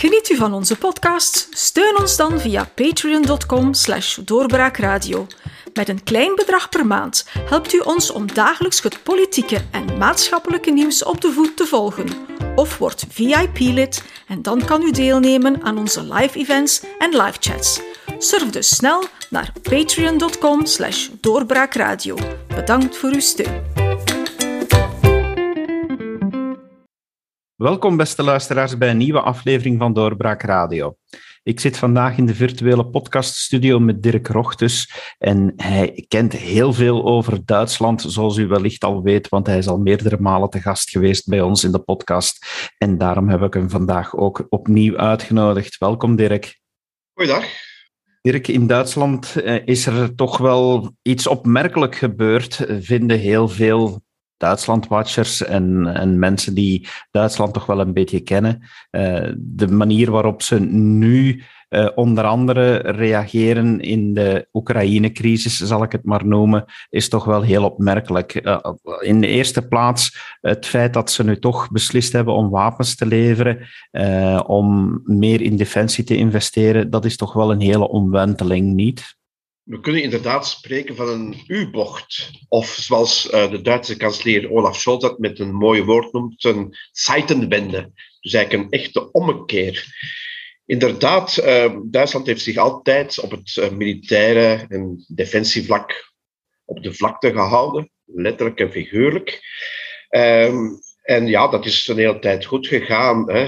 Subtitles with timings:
[0.00, 1.48] Geniet u van onze podcast?
[1.50, 5.26] Steun ons dan via patreon.com slash doorbraakradio.
[5.74, 10.70] Met een klein bedrag per maand helpt u ons om dagelijks het politieke en maatschappelijke
[10.70, 12.06] nieuws op de voet te volgen.
[12.54, 17.80] Of word VIP-lid en dan kan u deelnemen aan onze live events en live chats.
[18.18, 22.16] Surf dus snel naar patreon.com slash doorbraakradio.
[22.48, 23.79] Bedankt voor uw steun.
[27.60, 30.96] Welkom, beste luisteraars, bij een nieuwe aflevering van Doorbraak Radio.
[31.42, 37.04] Ik zit vandaag in de virtuele podcaststudio met Dirk Rochtus en hij kent heel veel
[37.04, 40.90] over Duitsland, zoals u wellicht al weet, want hij is al meerdere malen te gast
[40.90, 42.46] geweest bij ons in de podcast.
[42.78, 45.78] En daarom heb ik hem vandaag ook opnieuw uitgenodigd.
[45.78, 46.60] Welkom, Dirk.
[47.12, 47.44] Goeiedag.
[48.20, 54.02] Dirk, in Duitsland eh, is er toch wel iets opmerkelijk gebeurd, vinden heel veel
[54.40, 58.62] Duitsland-watchers en, en mensen die Duitsland toch wel een beetje kennen.
[58.90, 65.92] Uh, de manier waarop ze nu uh, onder andere reageren in de Oekraïne-crisis, zal ik
[65.92, 68.46] het maar noemen, is toch wel heel opmerkelijk.
[68.46, 68.58] Uh,
[69.00, 73.06] in de eerste plaats het feit dat ze nu toch beslist hebben om wapens te
[73.06, 73.66] leveren,
[74.46, 79.18] om meer in defensie te investeren, dat is toch wel een hele omwenteling, niet?
[79.70, 82.30] We kunnen inderdaad spreken van een U-bocht.
[82.48, 86.76] Of zoals uh, de Duitse kanselier Olaf Scholz dat met een mooi woord noemt, een
[86.92, 87.92] Zeitenwende.
[88.20, 89.86] Dus eigenlijk een echte ommekeer.
[90.66, 96.12] Inderdaad, uh, Duitsland heeft zich altijd op het uh, militaire en defensievlak
[96.64, 99.40] op de vlakte gehouden, letterlijk en figuurlijk.
[100.10, 103.30] Um, en ja, dat is een hele tijd goed gegaan.
[103.32, 103.46] Hè.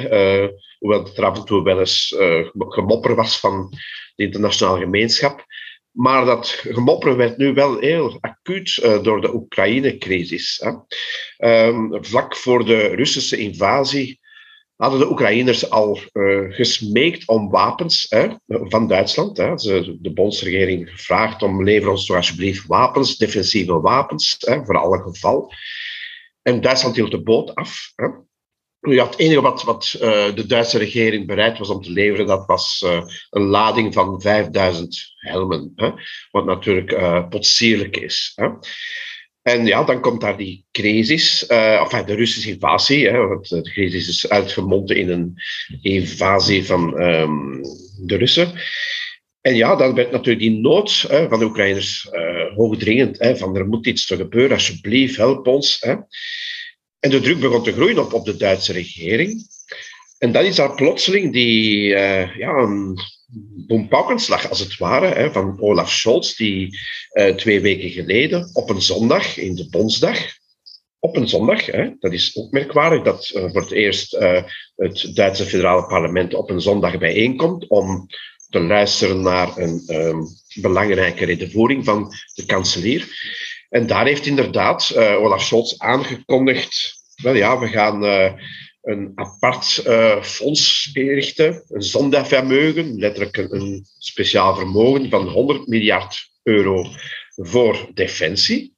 [0.78, 2.14] hoewel het er af en toe wel eens
[2.56, 3.70] gemopper was van
[4.14, 5.44] de internationale gemeenschap.
[5.92, 10.64] Maar dat gemopper werd nu wel heel acuut uh, door de Oekraïne-crisis.
[11.38, 14.20] Um, vlak voor de Russische invasie
[14.76, 18.14] hadden de Oekraïners al uh, gesmeekt om wapens
[18.46, 19.36] van Duitsland.
[19.36, 19.58] Hè.
[19.58, 25.52] Ze, de bondsregering gevraagd om lever ons toch alsjeblieft wapens, defensieve wapens, voor alle geval.
[26.42, 27.92] En Duitsland hield de boot af.
[28.90, 32.46] Ja, het enige wat, wat uh, de Duitse regering bereid was om te leveren, dat
[32.46, 35.72] was uh, een lading van 5000 helmen.
[35.76, 35.90] Hè?
[36.30, 38.32] Wat natuurlijk uh, potsierlijk is.
[38.34, 38.48] Hè?
[39.42, 43.08] En ja, dan komt daar die crisis, enfin de Russische invasie.
[43.08, 45.34] Hè, want de crisis is uitgemonden in een
[45.80, 47.60] invasie van um,
[48.06, 48.52] de Russen.
[49.40, 52.08] En ja, dan werd natuurlijk die nood hè, van de Oekraïners
[52.54, 53.18] hoogdringend.
[53.18, 55.76] Hè, van er moet iets gebeuren, alsjeblieft, help ons.
[55.80, 55.94] Hè.
[57.02, 59.46] En de druk begon te groeien op, op de Duitse regering.
[60.18, 62.56] En dan is daar plotseling die, uh, ja,
[63.68, 63.88] een
[64.48, 66.78] als het ware, hè, van Olaf Scholz, die
[67.12, 70.18] uh, twee weken geleden op een zondag, in de Bondsdag,
[70.98, 74.16] op een zondag, hè, dat is ook merkwaardig dat uh, voor het eerst
[74.76, 78.06] het Duitse federale parlement op een zondag bijeenkomt om
[78.48, 80.26] te luisteren naar een um,
[80.60, 83.08] belangrijke redenvoering van de kanselier.
[83.72, 88.32] En daar heeft inderdaad uh, Olaf Scholz aangekondigd, wel ja, we gaan uh,
[88.82, 96.30] een apart uh, fonds inrichten, een zondavermogen, letterlijk een, een, speciaal vermogen van 100 miljard
[96.42, 96.86] euro
[97.36, 98.74] voor defensie.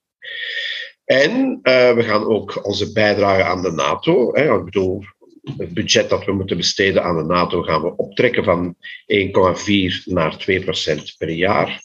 [1.05, 5.03] En we gaan ook onze bijdrage aan de NATO, hè, ik bedoel,
[5.57, 10.37] het budget dat we moeten besteden aan de NATO gaan we optrekken van 1,4 naar
[10.37, 11.83] 2 procent per jaar.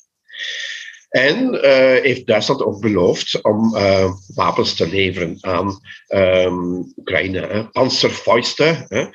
[1.10, 1.60] En uh,
[2.02, 7.40] heeft Duitsland ook beloofd om uh, wapens te leveren aan um, Oekraïne.
[7.40, 7.64] Hè.
[7.64, 9.06] Panzerfäuste hè.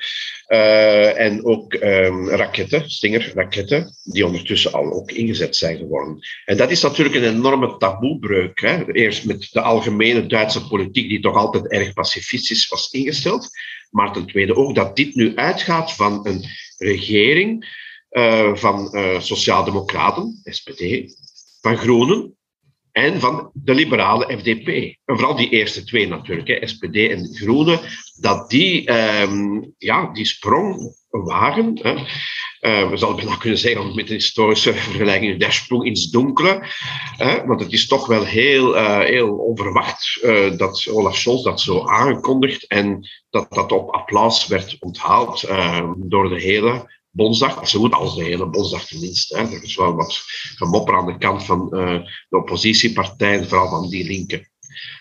[0.48, 6.18] Uh, en ook um, raketten, Stinger-raketten, die ondertussen al ook ingezet zijn geworden.
[6.44, 8.60] En dat is natuurlijk een enorme taboebreuk.
[8.60, 8.92] Hè.
[8.92, 13.48] Eerst met de algemene Duitse politiek, die toch altijd erg pacifistisch was ingesteld.
[13.90, 16.44] Maar ten tweede ook dat dit nu uitgaat van een
[16.78, 17.84] regering
[18.54, 20.80] van sociaaldemocraten, SPD,
[21.66, 22.36] van Groenen
[22.92, 24.68] en van de liberale FDP.
[25.04, 27.80] En vooral die eerste twee natuurlijk, hè, SPD en Groenen,
[28.20, 31.78] dat die um, ja, die sprong wagen.
[31.82, 31.94] Hè.
[32.60, 36.62] Uh, we zouden bijna kunnen zeggen, met een historische vergelijking, de sprong ins donkere.
[37.16, 41.60] Hè, want het is toch wel heel, uh, heel onverwacht uh, dat Olaf Scholz dat
[41.60, 47.80] zo aangekondigd en dat dat op applaus werd onthaald ehm, door de hele Bondsdag, zo
[47.80, 49.36] goed als de hele Bondsdag tenminste.
[49.36, 49.42] Hè.
[49.42, 50.22] Er is wel wat
[50.56, 54.48] gemopper aan de kant van uh, de oppositiepartijen, vooral van die linken.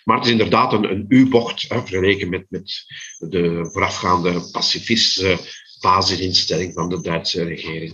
[0.04, 2.86] Maar het is inderdaad een, een U-bocht, vergeleken met, met
[3.18, 5.38] de voorafgaande pacifistische
[5.80, 7.94] basisinstelling van de Duitse regering.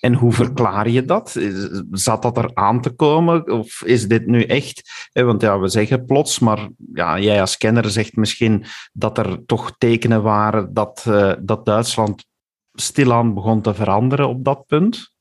[0.00, 1.40] En hoe verklaar je dat?
[1.90, 3.50] Zat dat er aan te komen?
[3.50, 4.82] Of is dit nu echt?
[5.12, 9.74] Want ja, we zeggen plots, maar ja, jij als kenner zegt misschien dat er toch
[9.78, 12.24] tekenen waren dat, uh, dat Duitsland
[12.74, 15.12] stilaan begon te veranderen op dat punt?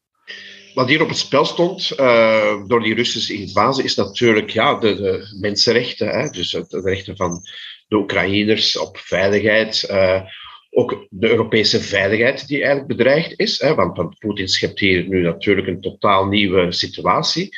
[0.73, 5.27] Wat hier op het spel stond uh, door die Russische invasie is natuurlijk ja, de,
[5.39, 6.07] mensenrechten.
[6.07, 6.29] Hè?
[6.29, 7.41] Dus de rechten van
[7.87, 9.87] de Oekraïners op veiligheid.
[9.89, 10.21] Uh,
[10.69, 13.61] ook de Europese veiligheid die eigenlijk bedreigd is.
[13.61, 13.75] Hè?
[13.75, 17.57] Want, want Poetin schept hier nu natuurlijk een totaal nieuwe situatie.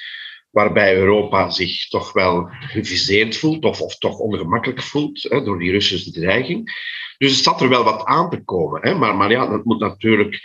[0.55, 5.71] Waarbij Europa zich toch wel geviseerd voelt of, of toch ongemakkelijk voelt hè, door die
[5.71, 6.71] Russische dreiging.
[7.17, 8.81] Dus er zat er wel wat aan te komen.
[8.81, 8.95] Hè?
[8.95, 10.41] Maar, ja, dat moet natuurlijk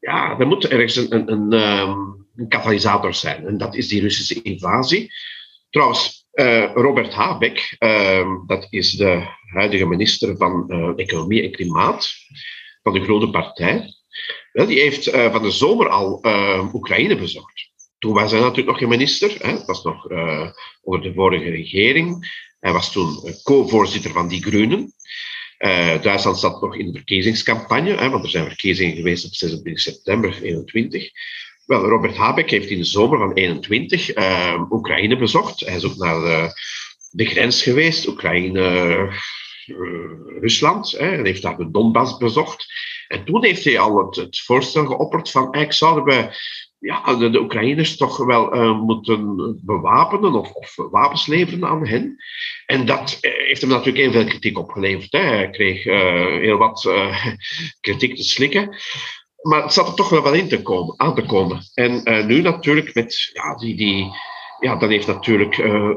[0.00, 1.98] ja, er moet ergens een, een, een, ehm,
[2.36, 3.46] een, katalysator zijn.
[3.46, 5.12] En dat is die Russische invasie.
[5.70, 9.22] Trouwens, uh, Robert Habeck, uh, dat is de
[9.52, 12.12] huidige minister van uh, Economie en Klimaat
[12.82, 13.94] van de Groene Partij.
[14.52, 17.71] Die heeft uh, van de zomer al ehm, Oekraïne bezocht.
[18.02, 19.36] Toen was hij natuurlijk nog geen minister.
[19.38, 19.52] Hè.
[19.52, 20.06] Dat was nog
[20.82, 22.34] onder de vorige regering.
[22.60, 24.92] Hij was toen co-voorzitter van die Groenen.
[25.58, 29.82] Uh, Duitsland zat nog in de verkiezingscampagne, hè, want er zijn verkiezingen geweest op 26
[29.82, 31.10] september 2021.
[31.66, 35.60] Wel, Robert Habeck heeft in de zomer van 21 uh, eh, Oekraïne bezocht.
[35.60, 36.52] Hij is ook naar de,
[37.10, 42.66] de grens geweest, Oekraïne-Rusland, uh, en heeft daar de Donbass bezocht.
[43.08, 46.36] En toen heeft hij al het, het voorstel geopperd van eigenlijk zouden we
[46.82, 52.16] ja, de, Oekraïners toch wel uh, moeten bewapenen of, of, wapens leveren aan hen.
[52.66, 55.12] En dat uh, heeft hem natuurlijk heel veel kritiek opgeleverd.
[55.12, 56.90] Hij kreeg uh, heel wat
[57.80, 58.76] kritiek te slikken.
[59.42, 61.60] Maar het zat er toch wel wel in te komen, aan te komen.
[61.74, 64.10] En nu natuurlijk met ja, die, die,
[64.62, 65.90] ja, dan heeft natuurlijk, uh,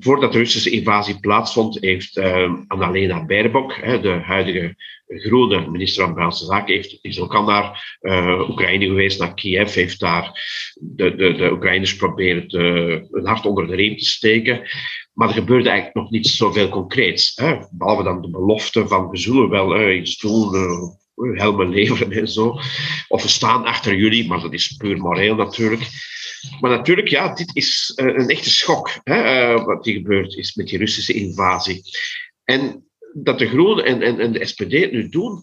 [0.00, 4.74] voordat de Russische invasie plaatsvond, heeft uh, Annalena Baerbock, de huidige
[5.06, 9.74] groene minister van Buitenlandse Zaken, heeft, is ook al naar uh, Oekraïne geweest, naar Kiev,
[9.74, 10.30] heeft daar
[10.74, 12.58] de, de, de Oekraïners proberen te,
[13.10, 14.62] een hart onder de riem te steken.
[15.12, 17.32] Maar er gebeurde eigenlijk nog niet zoveel concreets.
[17.34, 17.56] Hè?
[17.70, 20.50] Behalve dan de belofte van we zullen wel iets doen,
[21.14, 22.58] helmen leveren en zo.
[23.08, 26.14] Of we staan achter jullie, maar dat is puur moreel natuurlijk.
[26.60, 30.54] Maar natuurlijk, ja, dit is eh, een echte schok, hè, uh, wat hier gebeurd is
[30.54, 31.82] met die Russische invasie.
[32.44, 35.40] En dat de Groenen en, en, en de SPD het nu doen,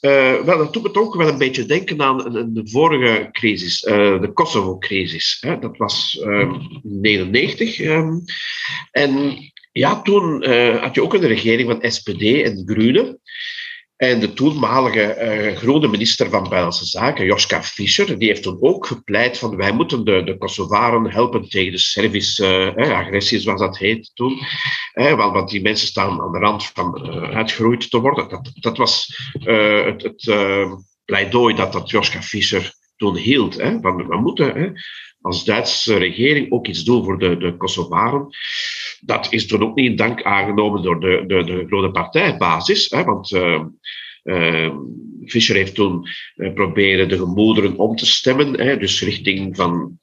[0.00, 2.18] uh, wel, dat doet me toch wel een beetje denken aan
[2.54, 5.44] de vorige crisis, de Kosovo-crisis.
[5.60, 6.28] Dat was in
[7.02, 7.80] 1999.
[7.80, 8.24] Um,
[8.90, 9.36] en
[9.72, 10.44] ja, toen
[10.80, 13.20] had je ook een regering van SPD en Groenen.
[13.98, 18.86] En de toenmalige uh, groene minister van Buitenlandse Zaken, Joska Fischer, die heeft toen ook
[18.86, 23.78] gepleit van wij moeten de, de Kosovaren helpen tegen de Servische uh, agressie, zoals dat
[23.78, 24.38] heet toen.
[24.94, 28.28] Uh, want, want, die mensen staan aan de rand van uitgeroeid te worden.
[28.28, 30.32] Dat, dat was het, het
[31.04, 33.60] pleidooi dat, dat Joska Fischer toen hield.
[33.60, 34.70] Hè, van, we moeten hè,
[35.20, 38.28] als Duitse regering ook iets doen voor de, de Kosovaren.
[39.00, 42.90] Dat is toen ook niet in dank aangenomen door de, de, de grote partijbasis.
[42.90, 43.64] Hè, want uh,
[44.24, 44.76] uh,
[45.24, 48.60] Fischer heeft toen uh, proberen de gemoederen om te stemmen.
[48.60, 49.98] Hè, dus richting van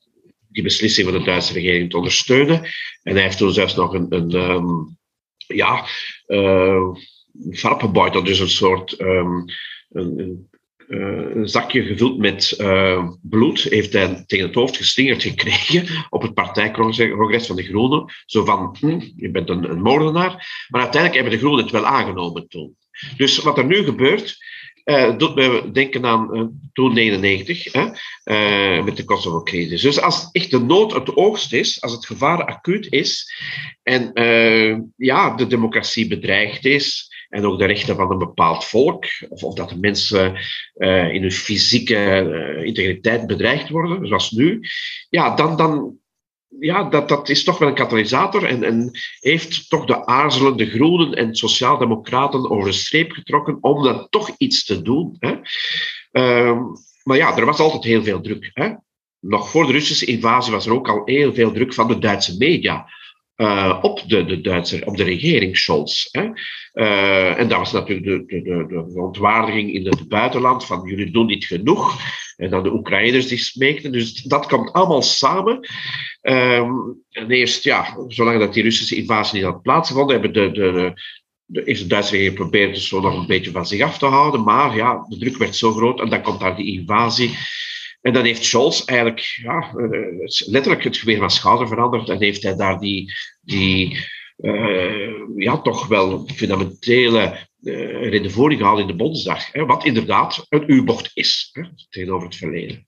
[0.50, 2.63] die beslissing van de Duitse regering te ondersteunen.
[3.03, 4.97] En hij heeft toen zelfs nog een, een um,
[5.47, 5.86] ja,
[6.27, 6.94] uh,
[8.12, 9.51] dat dus een soort een,
[9.89, 10.50] een
[10.87, 16.21] uh, een zakje gevuld met uh, bloed heeft hij tegen het hoofd geslingerd gekregen op
[16.21, 18.13] het partijcongres van de Groenen.
[18.25, 20.65] Zo van, hm, je bent een, moordenaar.
[20.69, 22.75] Maar uiteindelijk hebben de Groenen het wel aangenomen toen.
[23.17, 24.37] Dus wat er nu gebeurt,
[24.85, 29.81] uh, doet me denken aan toen 99, hè, met de Kosovo-crisis.
[29.81, 33.33] Dus als echt de nood het oogst is, als het gevaar acuut is
[33.83, 34.11] en
[34.95, 39.54] ja, de democratie bedreigd is, en ook de rechten van een bepaald volk, of, of
[39.54, 40.37] dat de mensen
[40.75, 44.59] uh, in hun fysieke uh, integriteit bedreigd worden, zoals nu,
[45.09, 45.97] ja, dan, dan
[46.59, 51.13] ja, dat, dat is toch wel een katalysator en, en heeft toch de aarzelende groenen
[51.13, 55.15] en sociaaldemocraten over de streep getrokken om dan toch iets te doen.
[55.19, 55.35] Hè.
[56.11, 56.61] Uh,
[57.04, 58.49] maar ja, er was altijd heel veel druk.
[58.54, 58.69] Hè.
[59.19, 62.37] Nog voor de Russische invasie was er ook al heel veel druk van de Duitse
[62.37, 62.87] media
[63.37, 66.07] uh, op de, de Duitse, op de regering Scholz.
[66.11, 66.30] Hè.
[66.73, 71.11] Uh, en dat was natuurlijk de, de, de, de ontwaardiging in het buitenland van jullie
[71.11, 71.99] doen niet genoeg.
[72.35, 73.92] En dan de Oekraïners die smeekten.
[73.92, 75.59] Dus dat komt allemaal samen.
[76.21, 80.94] Um, en eerst, ja, zolang dat die Russische invasie niet had plaatsgevonden, hebben de, de,
[81.45, 84.44] de Duitse regering geprobeerd dus zo nog een beetje van zich af te houden.
[84.44, 87.37] Maar ja, de druk werd zo groot en dan komt daar die invasie.
[88.06, 92.44] En dan heeft Scholz eigenlijk ja, eh, letterlijk het geweer van schouder veranderd en heeft
[92.44, 93.97] hij daar die, die
[94.38, 99.52] uh, ja, toch wel fundamentele uh, redenvoering gehaald in de Bondsdag.
[99.52, 102.88] Hè, wat inderdaad een U-bocht is hè, tegenover het verleden.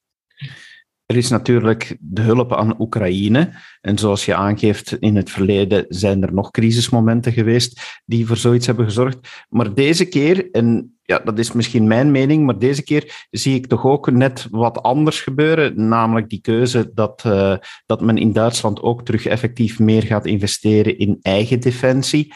[1.05, 3.53] Er is natuurlijk de hulp aan Oekraïne.
[3.81, 8.65] En zoals je aangeeft, in het verleden zijn er nog crisismomenten geweest die voor zoiets
[8.65, 9.45] hebben gezorgd.
[9.49, 13.67] Maar deze keer, en ja, dat is misschien mijn mening, maar deze keer zie ik
[13.67, 15.87] toch ook net wat anders gebeuren.
[15.87, 20.97] Namelijk die keuze dat, uh, dat men in Duitsland ook terug effectief meer gaat investeren
[20.97, 22.33] in eigen defensie.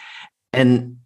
[0.49, 1.01] En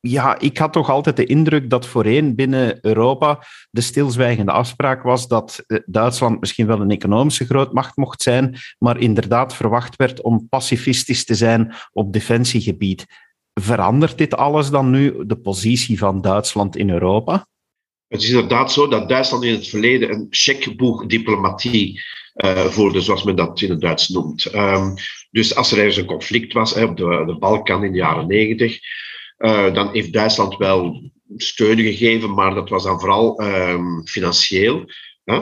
[0.00, 5.28] ja, ik had toch altijd de indruk dat voorheen binnen Europa de stilzwijgende afspraak was
[5.28, 10.48] dat eh, Duitsland misschien wel een economische grootmacht mocht zijn, maar inderdaad verwacht werd om
[10.48, 13.06] pacifistisch te zijn op defensiegebied.
[13.54, 17.48] Verandert dit alles dan nu de positie van Duitsland in Europa?
[18.08, 22.02] Het is inderdaad zo dat Duitsland in het verleden een checkboek-diplomatie
[22.34, 24.54] uh, voerde, zoals men dat in het Duits noemt.
[24.54, 24.94] Um,
[25.30, 28.26] dus als er ergens een conflict was hè, op de, de Balkan in de jaren
[28.26, 28.78] negentig,
[29.38, 34.84] uh, dan heeft Duitsland wel steun gegeven, maar dat was dan vooral um, financieel.
[35.24, 35.40] Hè?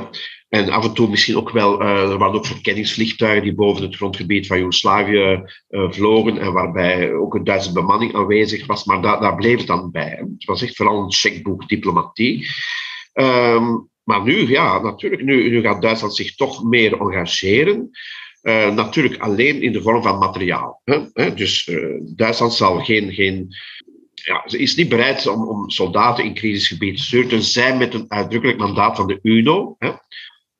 [0.48, 3.96] En af en toe misschien ook wel, uh, er waren ook verkenningsvliegtuigen die boven het
[3.96, 9.20] grondgebied van Joegoslavië uh, vlogen en waarbij ook een Duitse bemanning aanwezig was, maar da
[9.20, 10.24] daar bleef het dan bij.
[10.36, 12.46] Het was echt vooral een checkboek diplomatie.
[13.12, 17.90] Um, maar nu, ja, natuurlijk, nu, nu gaat Duitsland zich toch meer engageren.
[18.42, 20.80] Uh, natuurlijk alleen in de vorm van materiaal.
[20.84, 21.34] Hè?
[21.34, 21.70] Dus
[22.14, 23.54] Duitsland zal geen, geen
[24.14, 28.96] ja, is niet bereid om, soldaten in crisisgebieden te sturen, tenzij met een uitdrukkelijk mandaat
[28.96, 29.76] van de UNO.
[29.78, 29.90] Hè?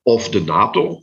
[0.09, 1.01] Of de NATO.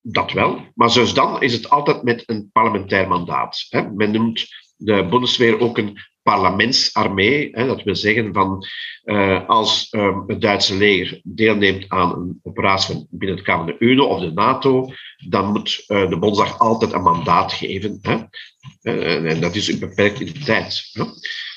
[0.00, 0.60] Dat wel.
[0.74, 3.66] Maar zelfs dan is het altijd met een parlementair mandaat.
[3.94, 7.50] Men noemt de Bundeswehr ook een parlementsarmee.
[7.50, 8.66] Dat wil zeggen van
[9.04, 13.84] uh, als um, het Duitse leger deelneemt aan een operatie binnen het kader van de
[13.84, 14.90] UNO of de NATO,
[15.28, 18.00] dan moet uh, de Bondsdag altijd een mandaat geven.
[18.82, 20.92] Uh, en dat is beperkt in de tijd.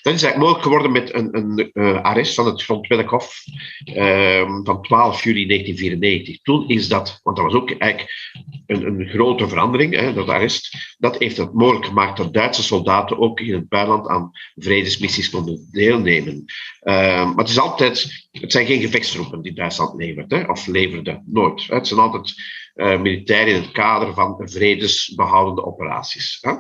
[0.02, 0.12] Hè.
[0.12, 3.44] Dat is eigenlijk mogelijk geworden met een, een uh, arrest van het Grondwettelijk Hof
[3.86, 6.42] uh, van 12 juli 1994.
[6.42, 8.12] Toen is dat, want dat was ook eigenlijk
[8.66, 13.20] een, een grote verandering, hè, dat arrest, dat heeft het mogelijk gemaakt dat Duitse soldaten
[13.20, 16.46] ook in het buitenland aan vredesmissies konden deelnemen.
[16.84, 21.22] Uh, maar het is altijd, het zijn geen gevechtstroepen die Duitsland levert, hè, of leverde,
[21.26, 21.68] nooit.
[21.68, 22.34] Het zijn altijd
[22.76, 26.38] uh, militairen in het kader van vredesbehoudende operaties.
[26.42, 26.54] Hè.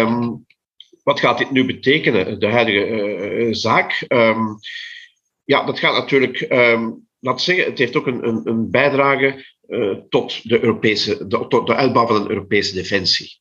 [0.00, 0.44] Um,
[1.04, 4.04] wat gaat dit nu betekenen, de huidige uh, zaak?
[4.08, 4.58] Um,
[5.44, 9.96] ja, dat gaat natuurlijk, um, laat zeggen, het heeft ook een, een, een bijdrage uh,
[10.08, 13.40] tot, de Europese, de, tot de uitbouw van een Europese defensie.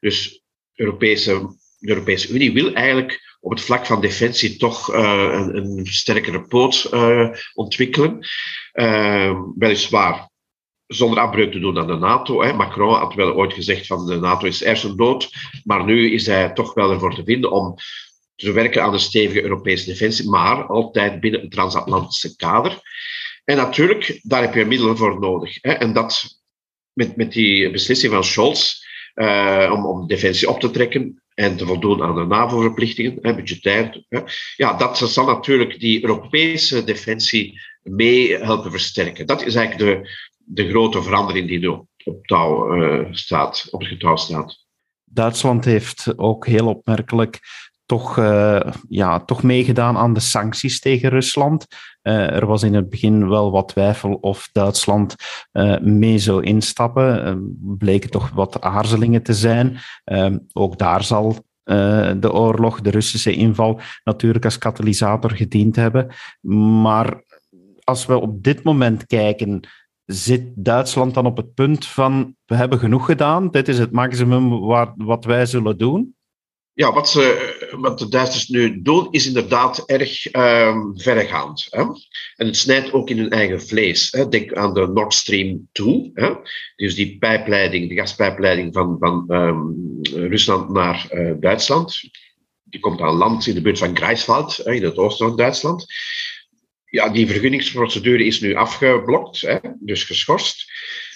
[0.00, 0.42] Dus
[0.74, 6.46] Europese, de Europese Unie wil eigenlijk op het vlak van defensie toch een, een, sterkere
[6.46, 6.90] poot
[7.54, 8.26] ontwikkelen.
[9.56, 10.32] weliswaar
[10.86, 12.42] zonder afbreuk te doen aan de NATO.
[12.42, 12.52] Hè.
[12.52, 15.30] Macron had wel ooit gezegd van de NATO is eerst dood,
[15.64, 17.74] maar nu is hij toch wel ervoor te vinden om
[18.34, 22.80] te werken aan een stevige Europese defensie, maar altijd binnen een transatlantische kader.
[23.44, 25.58] En natuurlijk, daar heb je middelen voor nodig.
[25.60, 25.72] Hè.
[25.72, 26.40] En dat
[26.92, 28.82] met, met die beslissing van Scholz
[29.14, 34.04] uh, om, om defensie op te trekken en te voldoen aan de NAVO-verplichtingen, budgetair.
[34.08, 34.20] Hè.
[34.56, 39.26] Ja, dat zal natuurlijk die Europese defensie mee helpen versterken.
[39.26, 40.10] Dat is eigenlijk de,
[40.44, 41.86] de grote verandering die nu op,
[42.22, 44.66] touw, uh, staat, op het getouw staat.
[45.04, 47.40] Duitsland heeft ook heel opmerkelijk
[47.86, 51.66] toch, uh, ja, toch meegedaan aan de sancties tegen Rusland.
[52.02, 55.14] Uh, er was in het begin wel wat twijfel of Duitsland
[55.80, 57.56] mee zou instappen.
[57.60, 59.78] bleken toch wat aarzelingen te zijn.
[60.52, 61.36] ook daar zal
[62.16, 66.14] de oorlog, de Russische inval, natuurlijk als katalysator gediend hebben.
[66.82, 67.22] Maar
[67.84, 69.60] als we op dit moment kijken
[70.06, 74.60] zit Duitsland dan op het punt van we hebben genoeg gedaan, dit is het maximum
[74.60, 76.14] waar, wat wij zullen doen?
[76.72, 81.66] Ja, wat, ze, wat de Duitsers nu doen, is inderdaad erg um, verregaand.
[81.70, 81.82] Hè?
[82.36, 84.12] En het snijdt ook in hun eigen vlees.
[84.12, 84.28] Hè?
[84.28, 86.10] Denk aan de Nord Stream 2.
[86.14, 86.32] Hè?
[86.76, 92.00] Dus die pijpleiding, de gaspijpleiding van, van um, Rusland naar uh, Duitsland.
[92.62, 95.86] Die komt aan land in de buurt van Greifswald, in het oosten van Duitsland
[96.94, 100.64] ja, die vergunningsprocedure is nu afgeblokt, hè, dus geschorst.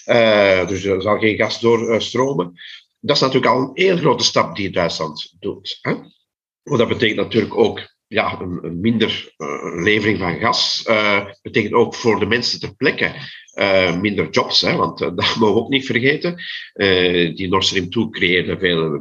[0.06, 2.52] Uh, dus er zal geen gas doorstromen.
[3.00, 5.78] Dat is natuurlijk al een heel grote stap die Duitsland doet.
[5.80, 5.94] Hè.
[6.62, 10.84] Want dat betekent natuurlijk ook ja, een, minder uh, levering van gas.
[10.88, 13.12] Uh, betekent ook voor de mensen ter plekke
[14.00, 14.60] minder jobs.
[14.60, 16.42] Hè, want dat mogen we ook niet vergeten.
[17.34, 18.98] die Nord Stream 2 creëerde veel,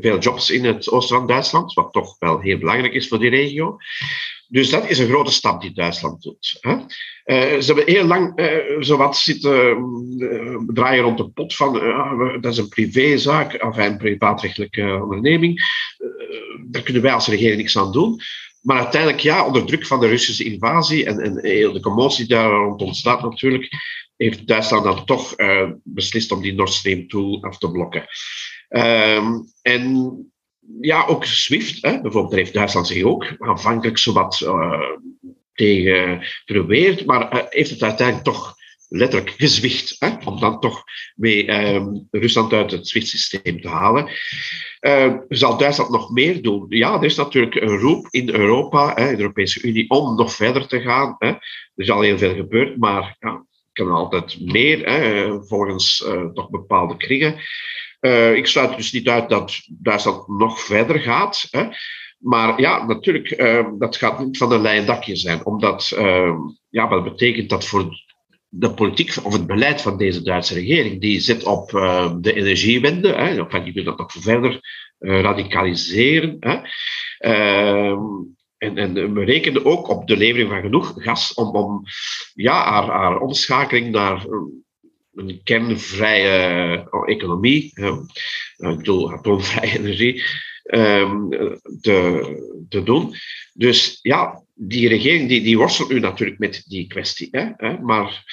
[0.00, 3.30] veel jobs in het oosten van Duitsland, wat toch wel heel belangrijk is voor die
[3.30, 3.76] regio.
[4.52, 6.58] Dus dat is een grote stap die Duitsland doet.
[6.60, 6.72] Hè.
[6.72, 9.76] Uh, ze hebben heel lang uh, zowat zitten
[10.18, 11.72] uh, draaien rond de pot van
[12.40, 15.60] dat is een privézaak, of een privaatrechtelijke onderneming.
[16.70, 18.20] daar kunnen wij als regering niks aan doen.
[18.60, 21.34] Maar uiteindelijk, ja, onder druk van de Russische invasie en, en
[21.72, 23.68] de commotie daar rond ontstaat natuurlijk,
[24.16, 25.34] heeft Duitsland dan toch
[25.82, 28.06] beslist om die Nord Stream 2 af te blokken.
[28.68, 30.16] Ehm, en
[30.80, 34.80] ja, ook SWIFT, hè, bijvoorbeeld, heeft Duitsland zich ook aanvankelijk zowat uh,
[35.54, 38.54] tegen verweerd, maar heeft het uiteindelijk toch
[38.88, 40.82] letterlijk gezwicht, hè, om dan toch
[41.14, 44.10] mee uh, Rusland uit het SWIFT-systeem te halen.
[44.80, 46.66] Uh, zal Duitsland nog meer doen?
[46.68, 50.66] Ja, er is natuurlijk een roep in Europa, hè, de Europese Unie, om nog verder
[50.66, 51.16] te gaan.
[51.18, 51.28] Hè.
[51.28, 51.40] Er
[51.74, 55.96] is al heel veel gebeurd, maar ja, kan altijd meer, hè, volgens
[56.34, 57.40] toch bepaalde kringen.
[58.02, 61.46] Uh, ik sluit dus niet uit dat Duitsland nog verder gaat.
[61.50, 61.66] Hè.
[62.18, 65.46] Maar ja, natuurlijk, uh, dat gaat niet van een lijn dakje zijn.
[65.46, 66.34] Omdat, uh,
[66.68, 68.00] ja, wat betekent dat voor
[68.48, 71.00] de politiek of het beleid van deze Duitse regering?
[71.00, 71.70] Die zit op
[72.20, 73.08] de energiewende.
[73.08, 73.46] Hè.
[73.46, 74.60] Kan je dat nog verder
[74.98, 76.36] radicaliseren.
[76.40, 76.60] Hè.
[77.18, 78.00] Ehm,
[78.58, 81.82] en, en, we rekenen ook op de levering van genoeg gas om, om
[82.34, 84.26] ja, haar, haar omschakeling naar
[85.14, 87.64] een kernvrije economie,
[88.56, 90.22] ik bedoel atoomvrije energie,
[90.62, 91.28] ehm,
[91.80, 93.14] te, te doen.
[93.52, 97.28] Dus ja, die regering die, die worstelt nu natuurlijk met die kwestie.
[97.30, 98.24] Hè, maar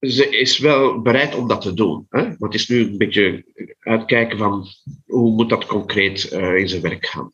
[0.00, 2.06] ze is wel bereid om dat te doen.
[2.08, 2.28] Hè?
[2.38, 3.44] Het is nu een beetje
[3.78, 4.66] uitkijken van
[5.06, 7.32] hoe moet dat concreet uh, in zijn werk gaan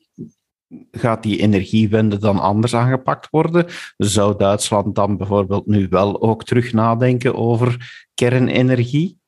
[0.90, 3.66] gaat die energiewende dan anders aangepakt worden?
[3.96, 9.18] Zou Duitsland dan bijvoorbeeld nu wel ook terug nadenken over kernenergie?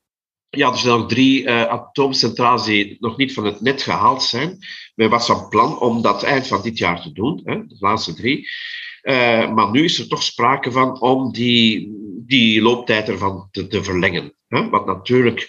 [0.50, 4.58] Ja, er zijn nog drie uh, atoomcentrales die nog niet van het net gehaald zijn.
[4.94, 8.14] Men was van plan om dat eind van dit jaar te doen, hè, de laatste
[8.14, 8.48] drie.
[9.02, 11.92] Uh, maar nu is er toch sprake van om die,
[12.26, 14.34] die looptijd ervan te, te verlengen.
[14.48, 14.68] Hè?
[14.68, 15.48] Wat natuurlijk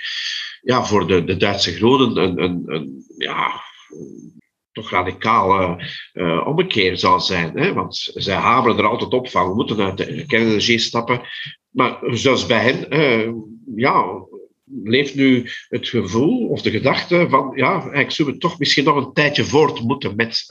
[0.61, 3.61] ja, voor de, de Duitse groenen een, een, een ja,
[4.81, 7.57] toch radicale uh, ommekeer zou zijn.
[7.57, 7.73] Hè?
[7.73, 11.21] Want zij hameren er altijd op van, we moeten uit de kernenergie stappen.
[11.69, 13.33] Maar zelfs bij hen, uh,
[13.75, 14.05] ja,
[14.83, 18.95] leeft nu het gevoel of de gedachte van, ja, eigenlijk zullen we toch misschien nog
[18.95, 20.45] een tijdje voort moeten met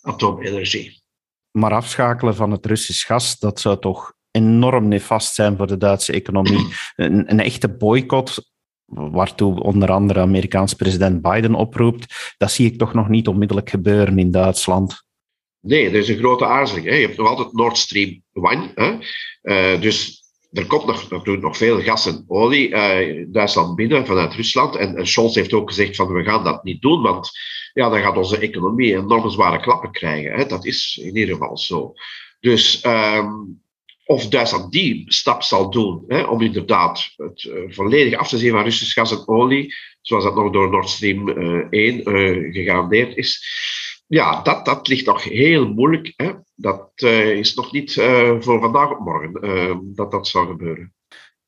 [0.00, 1.02] atoomenergie.
[1.50, 6.12] Maar afschakelen van het Russisch gas, dat zou toch enorm nefast zijn voor de Duitse
[6.12, 6.66] economie.
[6.96, 8.52] Een, een echte boycott
[8.90, 14.18] waartoe onder andere Amerikaans president Biden oproept, dat zie ik toch nog niet onmiddellijk gebeuren
[14.18, 15.04] in Duitsland.
[15.60, 16.86] Nee, er is een grote aarzeling.
[16.86, 16.94] Hè.
[16.94, 18.70] Je hebt nog altijd Nord Stream 1.
[18.74, 18.98] Hè.
[19.42, 24.34] Uh, dus er komt nog, natuurlijk nog veel gas en olie uh, Duitsland binnen vanuit
[24.34, 24.76] Rusland.
[24.76, 27.30] En, Scholz heeft ook gezegd van we gaan dat niet doen, want
[27.72, 30.32] ja, dan gaat onze economie enorm zware klappen krijgen.
[30.32, 30.46] Hè.
[30.46, 31.92] Dat is in ieder geval zo.
[32.40, 33.62] Dus um,
[34.10, 38.50] of Duitsland die stap zal doen hè, om inderdaad het uh, volledig af te zien
[38.50, 43.16] van Russisch gas en olie, zoals dat nog door Nord Stream uh, 1 uh, gegarandeerd
[43.16, 43.44] is.
[44.06, 46.12] Ja, dat, dat ligt nog heel moeilijk.
[46.16, 46.32] Hè.
[46.54, 47.92] Dat is nog niet
[48.40, 50.92] voor vandaag op morgen dat dat zal gebeuren.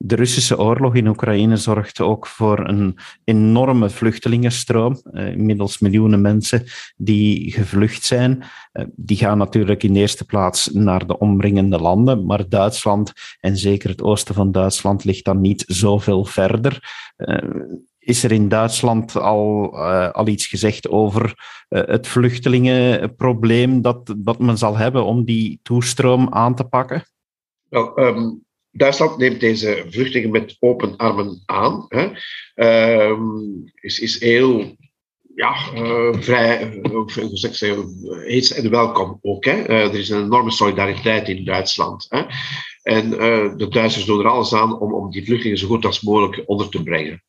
[0.05, 5.01] De Russische oorlog in Oekraïne zorgt ook voor een enorme vluchtelingenstroom.
[5.13, 6.65] Uh, inmiddels miljoenen mensen
[6.97, 8.43] die gevlucht zijn.
[8.73, 13.57] Uh, die gaan natuurlijk in de eerste plaats naar de omringende landen, maar Duitsland en
[13.57, 16.93] zeker het oosten van Duitsland ligt dan niet zoveel verder.
[17.17, 17.37] Uh,
[17.99, 19.77] is er in Duitsland al,
[20.13, 21.35] al iets gezegd over
[21.69, 27.05] het vluchtelingenprobleem dat, dat men zal hebben om die toestroom aan te pakken?
[27.69, 31.87] Wel, um Duitsland neemt deze vluchtelingen met open armen aan.
[31.89, 32.11] Hè.
[32.55, 33.19] Uh,
[33.81, 34.77] is, is heel
[35.35, 36.81] ja, uh, vrij,
[37.33, 37.95] zeggen,
[38.27, 39.45] heet en welkom ook.
[39.45, 39.69] Hè.
[39.69, 42.07] Uh, er is een enorme solidariteit in Duitsland.
[42.09, 42.23] Hè.
[42.83, 46.01] En uh, de Duitsers doen er alles aan om, om die vluchtelingen zo goed als
[46.01, 47.25] mogelijk onder te brengen.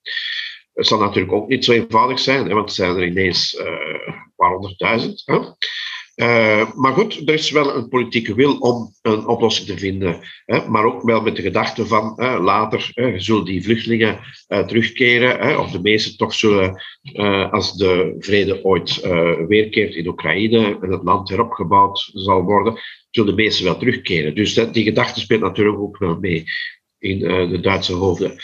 [0.73, 4.31] Het zal natuurlijk ook niet zo eenvoudig zijn, hè, want er zijn er ineens een
[4.35, 5.23] paar honderdduizend.
[6.15, 10.19] Uh, maar goed, er is wel een politieke wil om een oplossing te vinden.
[10.45, 15.81] Hè, maar ook wel met de gedachte van later zullen die vluchtelingen terugkeren, of de
[15.81, 16.81] meesten toch zullen,
[17.51, 19.01] als de vrede ooit
[19.47, 22.79] weerkeert in Oekraïne en het land heropgebouwd zal worden,
[23.11, 24.35] zullen de meesten wel terugkeren.
[24.35, 26.43] Dus die gedachte speelt natuurlijk ook wel mee
[26.99, 28.35] in de Duitse hoofden.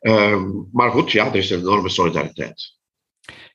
[0.00, 2.80] Ehm, maar goed, ja, er is een enorme solidariteit.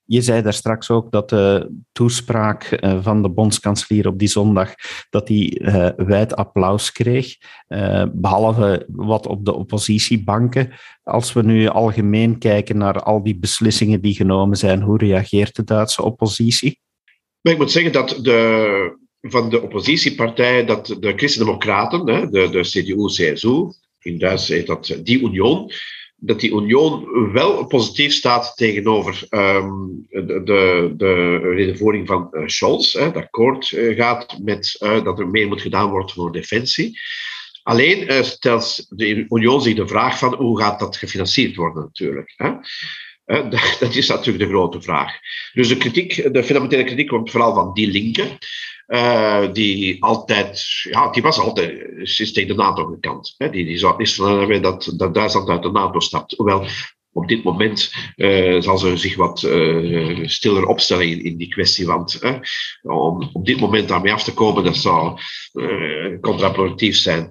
[0.08, 4.74] Je zei daar straks ook dat de toespraak eh, van de bondskanselier op die zondag
[5.10, 7.36] dat die uh, wijd applaus kreeg,
[7.68, 10.72] uh, behalve wat op de oppositiebanken.
[11.04, 15.64] Als we nu algemeen kijken naar al die beslissingen die genomen zijn, hoe reageert de
[15.64, 16.80] Duitse oppositie?
[17.42, 24.18] ik moet zeggen dat de, van de oppositiepartijen, dat de Christen-Democraten, de, de CDU-CSU, in
[24.18, 25.72] Duits heet dat die Union,
[26.20, 32.94] dat die Union wel positief staat tegenover um, de, de, de redenvoering van uh, Scholz.
[32.94, 37.00] Hè, dat akkoord uh, gaat met uh, dat er meer moet gedaan worden voor defensie.
[37.64, 42.34] Alleen stelt de Union zich de vraag van hoe gaat dat gefinancierd worden natuurlijk.
[42.36, 42.52] Hè?
[43.80, 45.14] Dat is natuurlijk de grote vraag.
[45.54, 48.38] Dus de kritiek, de fundamentele kritiek komt vooral van die linken.
[48.88, 51.72] Uh, die altijd, ja, die was altijd
[52.20, 53.34] is tegen de NATO gekant.
[53.38, 53.50] Hè.
[53.50, 56.34] Die, die zou is van dat, dat Duitsland uit de NATO stapt.
[56.38, 56.66] Hoewel
[57.12, 59.40] op dit moment uh, zal ze zich wat
[60.22, 61.86] stiller opstellen in, in die kwestie.
[61.86, 62.20] Want
[62.82, 65.20] om op dit moment daarmee af te komen, dat zou
[66.22, 67.30] contraproductief zijn.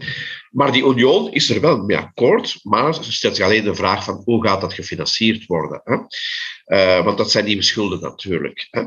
[0.56, 4.04] Maar die union is er wel mee akkoord, maar ze stelt zich alleen de vraag
[4.04, 5.80] van hoe gaat dat gefinancierd worden.
[5.84, 7.02] Hè?
[7.02, 8.66] want dat zijn nieuwe schulden natuurlijk.
[8.70, 8.82] Hè?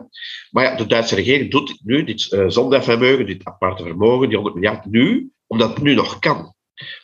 [0.49, 4.85] Maar ja, de Duitse regering doet nu dit uh, dit aparte vermogen, die 100 miljard
[4.85, 6.53] nu, omdat het nu nog kan.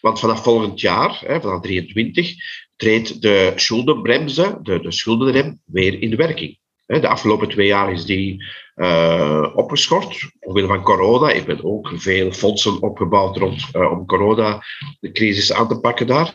[0.02, 2.34] Want vanaf volgend jaar, hè, vanaf 23,
[2.76, 6.58] treedt de schuldenbremse, de, de schuldenrem, weer in werking.
[6.86, 8.44] De afgelopen twee jaar is die
[8.76, 11.30] uh, opgeschort, omwille van corona.
[11.30, 14.64] Ik ben ook veel fondsen opgebouwd rond, uh, om corona,
[15.00, 16.34] de crisis aan te pakken daar.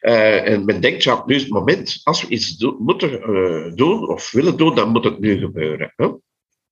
[0.00, 3.10] Uh, en men denkt, ja, nu is het moment, als we iets moeten
[3.76, 5.92] doen of willen doen, dan moet het nu gebeuren.
[5.96, 6.08] Hè?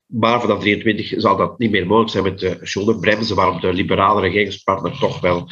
[0.07, 4.20] Maar vanaf 23 zal dat niet meer mogelijk zijn met de schuldenbremse, waarom de liberale
[4.20, 5.50] regeringspartner toch wel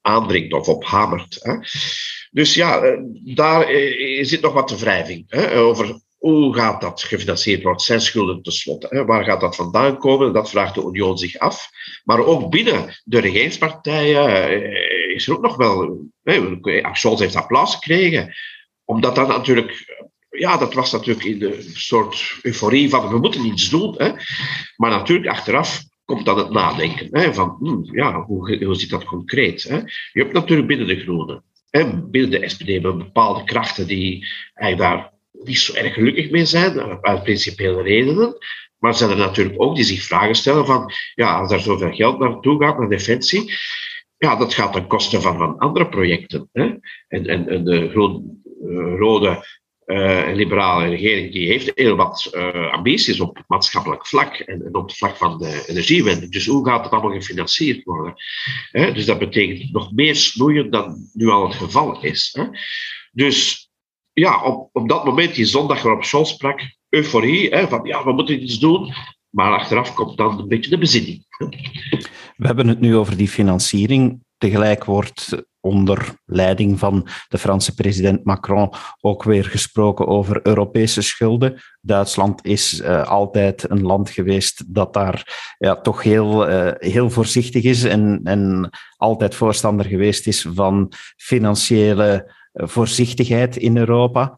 [0.00, 1.38] aandringt of op hamert.
[1.42, 1.56] Hè.
[2.30, 2.98] Dus ja, eh,
[3.34, 8.00] daar eh, zit nog wat te wrijving hè, over hoe gaat dat gefinancierd worden, zijn
[8.00, 9.04] schulden tenslotte.
[9.04, 10.32] Waar gaat dat vandaan komen?
[10.32, 11.70] Dat vraagt de Union zich af.
[12.04, 16.00] Maar ook binnen de regeringspartijen eh, is er ook nog wel...
[16.22, 16.58] Hè,
[16.92, 18.34] Scholz heeft applaus gekregen,
[18.84, 20.00] omdat dat natuurlijk...
[20.30, 23.94] Ja, dat was natuurlijk in een soort euforie van we moeten iets doen.
[23.96, 24.10] Hè?
[24.76, 27.08] Maar natuurlijk achteraf komt dan het nadenken.
[27.10, 29.62] Hè, van, hmm, ja, hoe, hoe zit dat concreet?
[29.62, 29.76] Hè?
[30.12, 35.12] Je hebt natuurlijk binnen de Groenen, hè, binnen de SPD, bepaalde krachten die eigenlijk daar
[35.44, 38.36] niet zo erg gelukkig mee zijn, uit principiële redenen.
[38.78, 42.18] Maar zijn er natuurlijk ook die zich vragen stellen van, ja, als er zoveel geld
[42.18, 43.52] naartoe gaat, naar defensie,
[44.18, 46.48] ja, dat gaat ten koste van, van andere projecten.
[46.52, 46.74] Hè?
[47.08, 53.20] En, en, de groen, uh, rode een liberale regering die heeft heel wat uh, ambities
[53.20, 56.28] op maatschappelijk vlak en, op het vlak van de energiewende.
[56.28, 58.14] Dus hoe gaat het allemaal gefinancierd worden?
[58.72, 62.38] dus dat betekent nog meer snoeien dan nu al het geval is.
[63.12, 63.61] Dus
[64.12, 68.42] ja, op, op dat moment, die zondag waarop Scholz sprak, euforie, van ja, we moeten
[68.42, 68.92] iets doen.
[69.30, 71.24] Maar achteraf komt dan een beetje de bezinning.
[72.36, 74.20] We hebben het nu over die financiering.
[74.38, 81.62] Tegelijk wordt onder leiding van de Franse president Macron ook weer gesproken over Europese schulden.
[81.80, 87.62] Duitsland is uh, altijd een land geweest dat daar ja, toch heel, uh, heel voorzichtig
[87.62, 94.34] is en, en altijd voorstander geweest is van financiële eh, voorzichtigheid in Europa.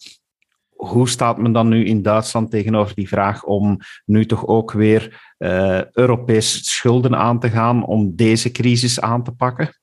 [0.69, 5.33] Hoe staat men dan nu in Duitsland tegenover die vraag om nu toch ook weer
[5.39, 9.75] uh, Europese schulden aan te gaan om deze crisis aan te pakken?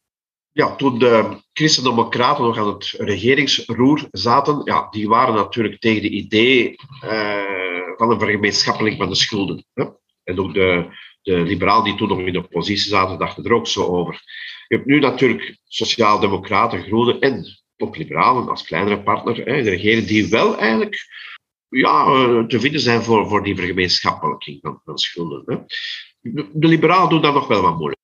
[0.51, 6.11] ja, toen de Christen-Democraten nog aan het regeringsroer zaten, ja, die waren natuurlijk tegen het
[6.11, 7.41] idee uh,
[7.97, 9.65] van een vergemeenschappeling van de schulden.
[9.73, 9.85] Hè?
[10.23, 10.85] En ook de,
[11.21, 14.21] de liberalen die toen nog in de oppositie zaten, dachten er ook zo over.
[14.67, 20.29] Je hebt nu natuurlijk sociaal-democraten, groenen en ook liberalen als kleinere partner, de regering die
[20.29, 21.07] wel eigenlijk
[21.69, 25.65] ja, eh, te vinden zijn voor, voor die vergemeenschappeling van, schulden.
[26.21, 27.99] De, liberalen doen daar nog wel wat moeilijk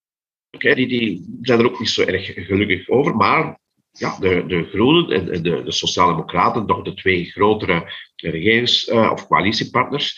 [0.49, 3.15] die, die zijn er ook niet zo erg gelukkig over.
[3.15, 3.59] Maar
[3.91, 9.27] ja, de, de Groenen en de, de Sociaaldemocraten, nog de twee grotere regerings- uh, of
[9.27, 10.15] coalitiepartners,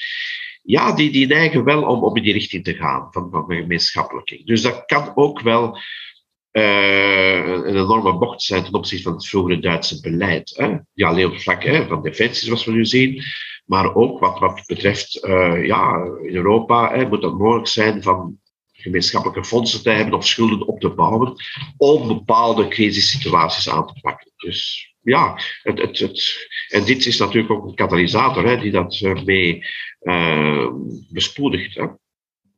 [0.62, 4.46] ja, die, die neigen wel om, om in die richting te gaan van, van gemeenschappelijking.
[4.46, 5.80] Dus dat kan ook wel
[6.52, 10.54] een enorme bocht zijn ten opzichte van het vroegere Duitse beleid.
[10.56, 10.78] Hè?
[10.94, 13.24] Ja, alleen op het vlak hè, van defensie, zoals we nu zien,
[13.66, 18.40] maar ook wat, wat betreft uh, ja, in Europa hè, moet het mogelijk zijn van
[18.72, 21.34] gemeenschappelijke fondsen te hebben of schulden op te bouwen
[21.78, 24.32] om bepaalde crisissituaties aan te pakken.
[24.38, 29.00] Dus ja, het, het, het, en dit is natuurlijk ook een katalysator hè, die dat
[29.02, 29.66] eh, mee
[31.10, 31.76] bespoedigt.
[31.76, 31.86] Hè.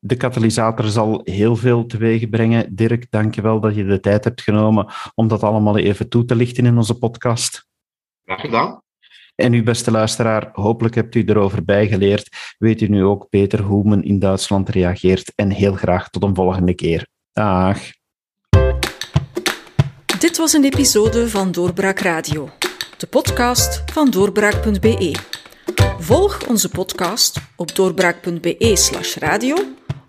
[0.04, 2.76] De katalysator zal heel veel teweeg brengen.
[2.76, 6.26] Dirk, dank je wel dat je de tijd hebt genomen om dat allemaal even toe
[6.26, 7.68] te lichten in onze podcast.
[8.24, 8.82] Graag gedaan.
[9.36, 12.56] En u, beste luisteraar, hopelijk hebt u erover bijgeleerd.
[12.58, 15.34] Weet u nu ook beter hoe men in Duitsland reageert.
[15.36, 17.08] En heel graag tot een volgende keer.
[17.34, 17.80] Dag.
[20.20, 22.50] Dit was een episode van Doorbraak Radio,
[22.98, 25.16] de podcast van doorbraak.be.
[26.00, 29.56] Volg onze podcast op doorbraak.be/slash radio